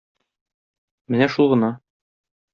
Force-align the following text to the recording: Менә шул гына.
Менә 1.15 1.29
шул 1.35 1.53
гына. 1.53 1.71